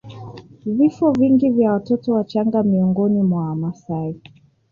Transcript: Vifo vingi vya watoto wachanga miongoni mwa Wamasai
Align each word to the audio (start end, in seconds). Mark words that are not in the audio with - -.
Vifo 0.65 1.11
vingi 1.11 1.49
vya 1.49 1.73
watoto 1.73 2.13
wachanga 2.13 2.63
miongoni 2.63 3.21
mwa 3.23 3.43
Wamasai 3.43 4.21